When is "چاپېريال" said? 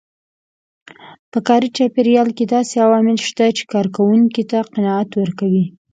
1.77-2.29